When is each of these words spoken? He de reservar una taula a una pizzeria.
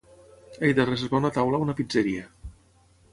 He 0.61 0.69
de 0.79 0.85
reservar 0.89 1.19
una 1.23 1.31
taula 1.35 1.59
a 1.59 1.65
una 1.65 1.75
pizzeria. 1.81 2.25